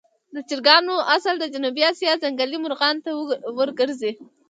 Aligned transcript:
د 0.35 0.37
چرګانو 0.49 0.95
اصل 1.15 1.35
د 1.39 1.45
جنوبي 1.53 1.81
آسیا 1.91 2.11
ځنګلي 2.23 2.57
مرغانو 2.65 3.03
ته 3.05 3.11
ورګرځي. 3.57 4.11